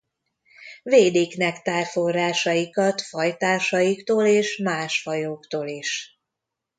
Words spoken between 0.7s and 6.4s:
Védik nektár forrásaikat fajtársaiktól és más fajoktól is.